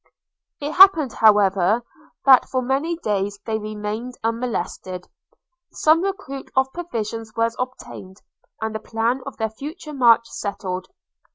It 0.59 0.71
happened, 0.71 1.13
however, 1.13 1.83
that 2.25 2.49
for 2.49 2.63
many 2.63 2.95
days 2.97 3.37
they 3.45 3.59
remained 3.59 4.15
unmolested– 4.23 5.07
some 5.83 6.01
recruit 6.01 6.49
of 6.55 6.73
provisions 6.73 7.33
was 7.35 7.55
obtained, 7.59 8.23
and 8.59 8.73
the 8.73 8.79
plan 8.79 9.21
of 9.27 9.37
their 9.37 9.51
future 9.51 9.93
march 9.93 10.25
settled. 10.27 10.87